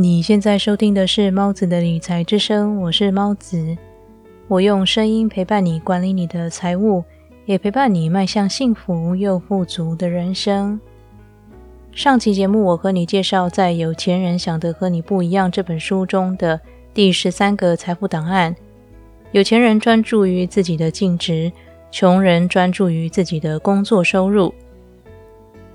[0.00, 3.76] 你现在收听的是猫子的理财之声，我是猫子。
[4.46, 7.02] 我用声音陪伴你管理你的财务，
[7.46, 10.80] 也陪伴你迈向幸福又富足的人生。
[11.90, 16.60] 上期节目，我和你介绍在《有钱人想的和你不一样》这本书中的
[16.94, 18.54] 第十三个财富档案：
[19.32, 21.50] 有钱人专注于自己的净值，
[21.90, 24.54] 穷人专注于自己的工作收入。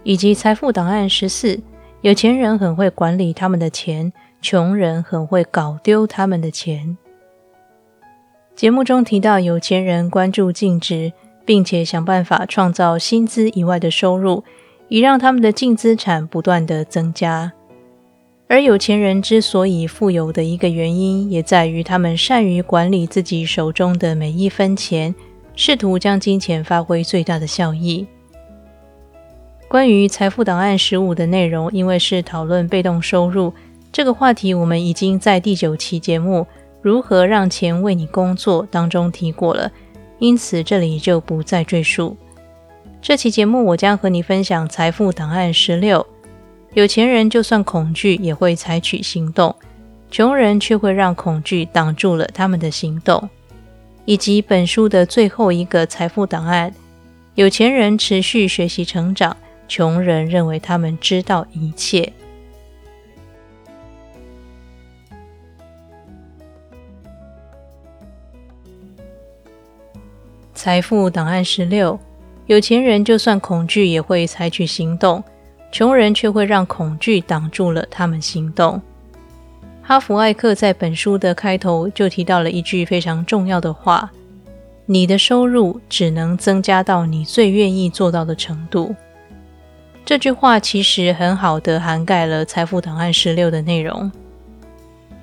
[0.04, 1.60] 以及财富档案十四：
[2.04, 6.98] 有钱人很会管理他们的钱，穷人很会搞丢他们的钱。
[8.58, 11.14] 节目中提到，有钱人关注净值，
[11.46, 14.44] 并且想办法创造薪资以外的收入，
[14.90, 17.54] 以让他们的净资产不断的增加。
[18.50, 25.16] 而有钱人之所以富有的一个原因，也在于他们善于管理自己手中的每一分钱，
[25.56, 28.06] 试图将金钱发挥最大的效益。
[29.74, 33.52] 关于财富档案十五的内容，因为是讨论被动收入
[33.92, 36.42] 这个话题，我们已经在第九期节目
[36.84, 39.72] 《如何让钱为你工作》当中提过了，
[40.20, 42.16] 因此这里就不再赘述。
[43.02, 46.06] 这期节目我将和你分享财富档案十六：
[46.76, 49.56] 有钱人就算恐惧也会采取行动，
[50.12, 53.28] 穷人却会让恐惧挡住了他们的行动，
[54.06, 56.72] 以及本书的最后一个财富档案：
[57.34, 59.36] 有钱人持续学习成长。
[59.68, 62.12] 穷人认为他们知道一切。
[70.54, 72.00] 财富档案十六：
[72.46, 75.22] 有钱人就算恐惧也会采取行动，
[75.72, 78.82] 穷人却会让恐惧挡住了他们行动。
[79.82, 84.10] 哈弗艾克在本书的开头就提到了一句非常重要的话
[84.88, 88.96] ：“你的收入只能增加到你最愿意做到的程度。”
[90.06, 94.12] 这句话其实很好的涵盖了《财富档案十六》的内容。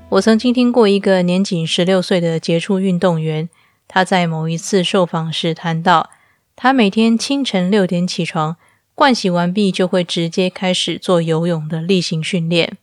[0.08, 3.50] 我曾经听过一个年仅十六岁的杰出运动员，
[3.86, 6.08] 他在某一次受访时谈到，
[6.56, 8.56] 他每天清晨六点起床，
[8.96, 12.78] 盥洗完毕就会直接开始做游泳的例行训练。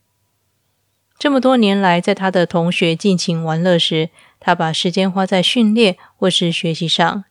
[1.18, 7.24] 这么多年来，在他的同学尽情玩乐时，他把时间花在训练或是学习上。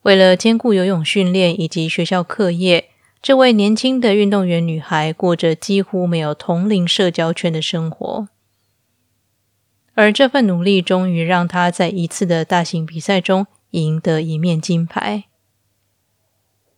[0.00, 2.88] 为了兼顾游泳训练以及学校课业。
[3.26, 8.28] 这位年轻的运动员女孩过着几乎没有同龄社交圈的生活，
[9.94, 15.24] 而这份努力终于让她在一次的大型比赛中赢得一面金牌。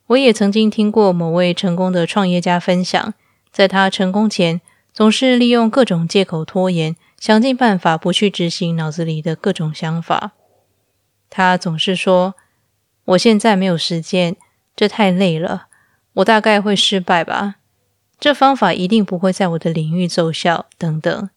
[0.07, 3.13] 我也曾经听过某位成功的创业家分享，
[3.53, 4.63] 在他成功前，
[4.95, 10.33] 总是利用各种借口拖延，想尽办法不去执行脑子里的各种想法。
[11.29, 12.35] 他总是说
[13.05, 14.35] ：“我现在没有时间，
[14.75, 15.67] 这太累了。”
[16.15, 17.57] 我大概会失败吧，
[18.19, 21.31] 这方法一定不会在我的领域奏效，等等。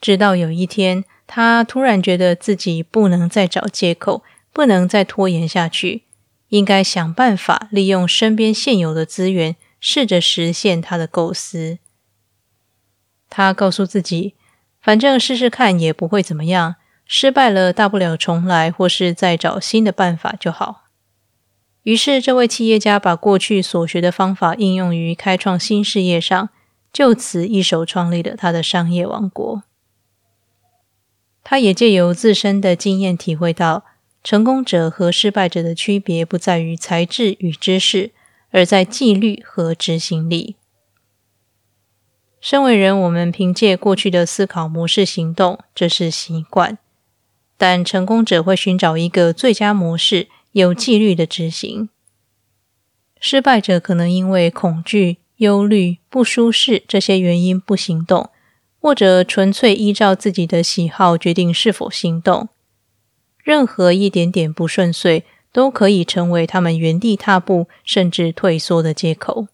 [0.00, 6.04] 直到有一天，他突然觉得自己不能再找借口，不能再拖延下去，
[6.48, 11.78] 应该想办法利用身边现有的资源，试着实现他的构思。
[13.28, 14.34] 他告诉自己，
[14.80, 16.76] 反正试试看也不会怎么样，
[17.06, 20.81] 失败了大不了重来，或是再找新的办法就好。
[21.82, 26.50] 于是，这位企业家把过去所学的方法应用于开创新事业上，
[26.92, 29.64] 就此一手创立了他的商业王国。
[31.42, 33.84] 他也借由自身的经验体会到，
[34.22, 38.12] 成功者和失败者的区别不在于才智与知识，
[38.52, 40.54] 而在纪律和执行力。
[42.40, 46.76] 身为人，我们凭借过去的思考模式行动，这是习惯；
[47.56, 50.28] 但成功者会寻找一个最佳模式。
[50.52, 51.88] 有纪律的执行，
[53.18, 58.28] 失败者可能因为恐惧、忧虑、不舒适这些原因不行动，
[58.78, 62.50] 或者纯粹依照自己的喜好决定是否行动。
[63.42, 69.48] 任何一点点不顺遂都可以成为他们原地踏步甚至退缩的借口。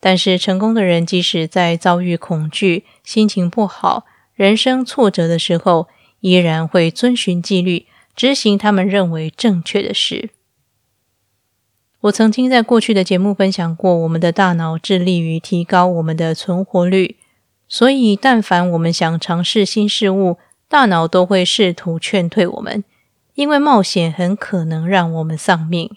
[0.00, 4.04] 但是，成功的人即使在遭遇恐惧、心情不好、
[4.34, 5.88] 人生挫折的时候，
[6.20, 7.86] 依然会遵循纪律。
[8.14, 10.30] 执行他们认为正确的事。
[12.02, 17.16] 我曾经在过去的节目分享过，我们的大脑致力于提高我们的存活率，
[17.68, 20.36] 所以但凡我们想尝试新事物，
[20.68, 22.82] 大脑都会试图劝退我们，
[23.34, 25.96] 因为冒险很可能让我们丧命。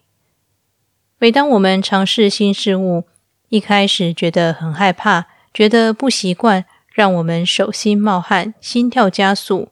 [1.18, 3.06] 每当我们尝试新事物，
[3.50, 9.70] 一开始觉得很害怕，觉得不习惯，让我们手心冒汗，心跳加速。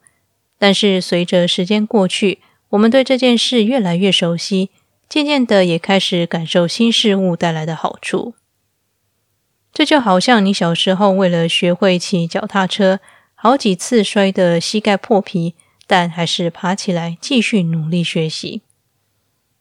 [0.64, 2.40] 但是随着时间过去，
[2.70, 4.70] 我们对这件事越来越熟悉，
[5.10, 8.34] 渐渐的也开始感受新事物带来的好处。
[9.74, 13.02] 这就好像你小时候为了学会骑脚踏车，
[13.36, 15.56] 好几次摔得膝盖破皮，
[15.86, 18.62] 但还是爬起来继续努力学习。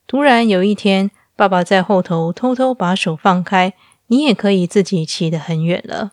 [0.07, 3.75] 突然有一天，爸爸在后头偷偷把手放开，
[4.07, 6.13] 你也可以自己骑得很远了。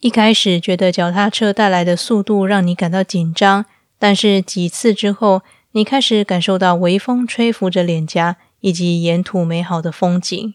[0.00, 3.66] 一开始觉得脚踏车带来的速度让你感到紧张，
[3.98, 5.42] 但是几次之后，
[5.72, 10.54] 你开始感受到微风吹拂着脸颊，以及沿途美好的风景。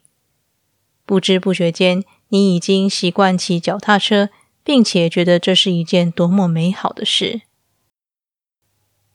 [1.05, 4.29] 不知不觉间，你已经习惯骑脚踏车，
[4.63, 7.41] 并且觉得这是一件多么美好的事。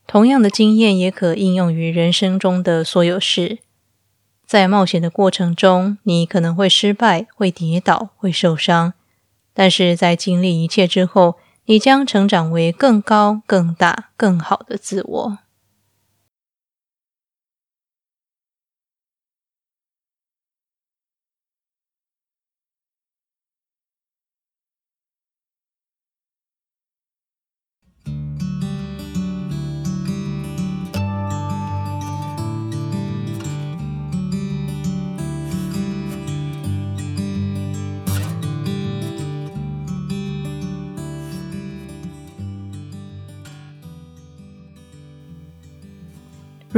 [0.05, 3.57] 同样的经验也可应用于人生中的所有事。
[4.45, 8.93] 在冒险的过程中，你可能会失败、会跌倒、会受伤，
[9.59, 11.35] 但是在经历一切之后，
[11.65, 15.39] 你将成长为更高、更大、更好的自我。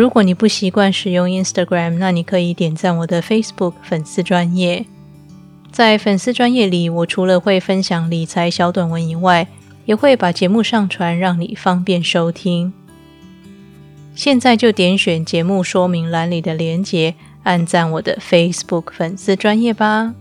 [0.02, 4.88] 如果你不习惯使用 Instagram，那你可以点赞我的 Facebook 粉丝专业。
[5.72, 9.48] 在粉丝专业里，我除了会分享理财小短文以外，
[9.86, 12.74] 也会把节目上传，让你方便收听。
[14.16, 17.14] 现在就点选节目说明栏里的连结，
[17.44, 20.16] 按赞我的 Facebook 粉丝专业吧。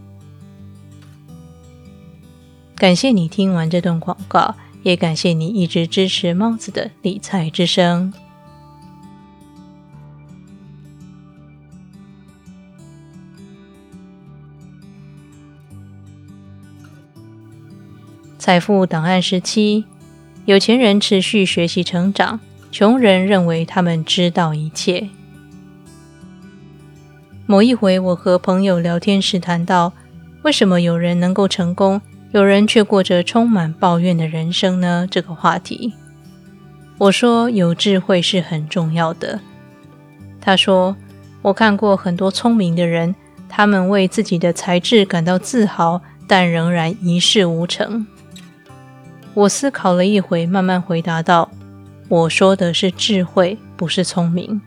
[2.77, 8.13] 感谢你听完这段广告，也感谢你一直支持帽子的理财之声。
[18.41, 19.85] 财富档案时期，
[20.47, 22.41] 有钱人持续学习成长，
[22.73, 25.11] 穷人认为他们知道一切。
[27.45, 29.93] 某一回，我和朋友聊天时谈到，
[30.41, 32.01] 为什么有人能够成功，
[32.33, 35.07] 有人却过着充满抱怨的人生呢？
[35.11, 35.93] 这个话题，
[36.97, 39.39] 我说有智慧是很重要的。
[40.41, 40.97] 他说，
[41.43, 43.15] 我看过很多聪明的人，
[43.51, 48.07] 他们为自己的才智感到自豪，但仍然一事无成。
[49.35, 51.51] 我思考了一回，慢慢回答道
[52.09, 54.61] ：“我说的是智慧，不是聪明。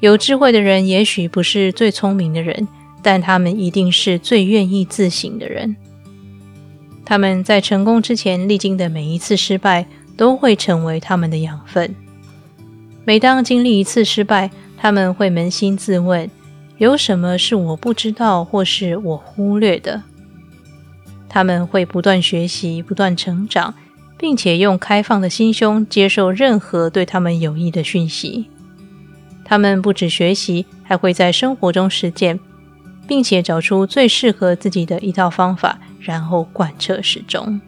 [0.00, 2.66] 有智慧的人也许不是最聪明的人，
[3.02, 5.76] 但他们一定是最愿意自省的人。
[7.04, 9.86] 他们在成功之前历经的每一次失败，
[10.16, 11.94] 都会成为他们的养分。
[13.04, 16.30] 每当经历一次失败，他们会扪心自问：
[16.78, 20.02] 有什么是我不知道，或是我忽略的？”
[21.34, 23.74] 他们会不断学习、不断成长，
[24.16, 28.48] 并且用开放的心胸接受任何对他们有益的讯息。
[29.44, 32.38] 他们不止学习，还会在生活中实践，
[33.08, 37.60] 并且找出最适合自己的一套方法，然后贯彻始终。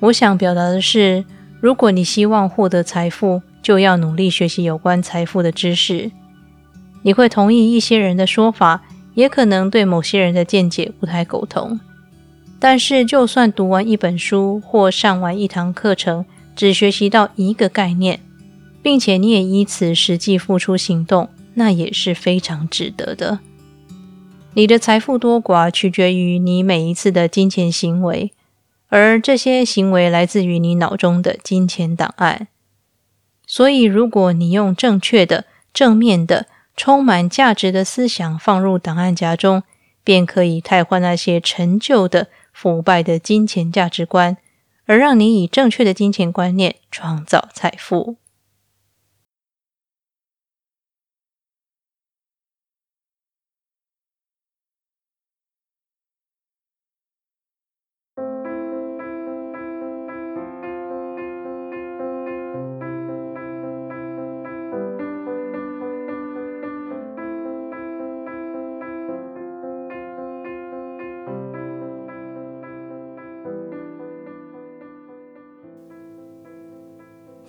[0.00, 1.24] 我想表达的是，
[1.58, 6.10] 如果你希望获得财富，就要努力学习有关财富的知识。
[7.00, 8.82] 你会同意一些人的说法。
[9.18, 11.80] 也可能对某些人的见解不太苟同，
[12.60, 18.20] 但是就算读完一本书或上完一堂课程，只学习到一个概念，
[18.80, 23.40] 并且你也以此实际付出行动，那也是非常值得的。
[24.54, 28.30] 你的财富多寡取决于你每一次的金钱行为，
[28.86, 32.46] 而这些行为来自于你脑中的金钱档案。
[33.48, 36.46] 所以，如果你用正确的、正面的。
[36.78, 39.64] 充满价值的思想放入档案夹中，
[40.04, 44.36] 便可以替换那些陈旧的、腐败的金钱价值观，
[44.86, 48.14] 而让你以正确的金钱观念创造财富。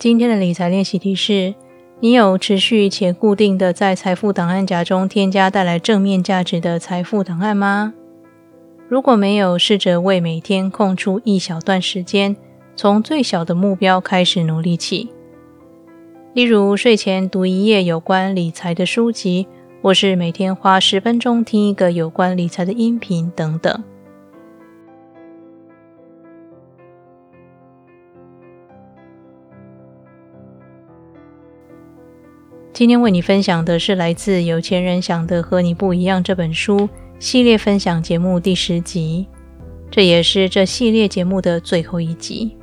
[0.00, 1.54] 今天的理财练习题是：
[2.00, 7.92] 你有持续且固定的在财富档案夹中添加带来正面价值的财富档案吗？
[8.88, 12.34] 如果没有，试着为每天空出一小段时间，
[12.74, 15.10] 从最小的目标开始努力起。
[16.32, 19.46] 例如，睡前读一页有关理财的书籍，
[19.82, 23.84] 或是每天花十分钟听一个有关理财的音频等等。
[32.72, 39.26] 今天为你分享的是来自《有钱人想的和你不一样》这本书系列分享节目第十集，
[39.90, 42.56] 这也是这系列节目的最后一集。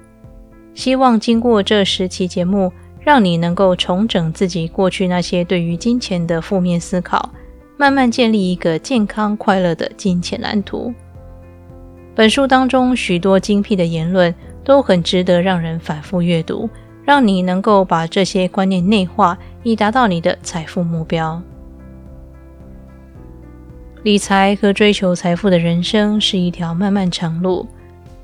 [0.74, 2.72] 希望经过这十期节目。
[3.00, 7.32] 让你能够重整自己过去那些对于金钱的负面思考，
[7.78, 10.94] 慢慢建立一个健康快乐的金钱蓝图。
[12.14, 16.70] 本书当中许多精辟的言论都很值得让人反复阅读，
[17.08, 21.42] 让你能够把这些观念内化，以达到你的财富目标。
[24.04, 27.66] 理财和追求财富的人生是一条漫漫长路，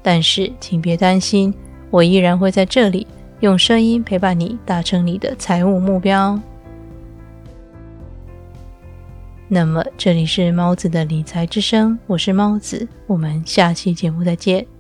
[0.02, 1.54] 但是请别担心，
[1.90, 3.08] 我依然会在这里。
[3.40, 6.38] 用声音陪伴你达成你的财务目标。
[9.48, 14.73] 那么，这里是猫子的理财之声，我是猫子，我们下期节目再见。